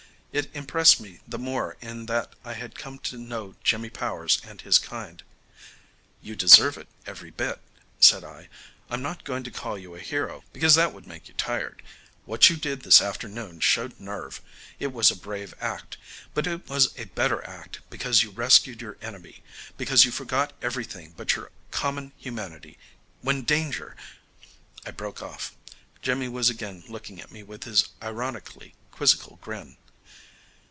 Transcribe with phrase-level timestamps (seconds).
[0.33, 4.61] It impressed me the more in that I had come to know Jimmy Powers and
[4.61, 5.21] his kind.
[6.21, 7.59] "You deserve it, every bit,"
[7.99, 8.47] said I.
[8.89, 11.81] "I'm not going to call you a hero, because that would make you tired.
[12.23, 14.39] What you did this afternoon showed nerve.
[14.79, 15.97] It was a brave act.
[16.33, 19.43] But it was a better act because you rescued your enemy,
[19.75, 22.77] because you forgot everything but your common humanity
[23.19, 23.97] when danger"
[24.85, 25.57] I broke off.
[26.01, 29.75] Jimmy was again looking at me with his ironically quizzical grin.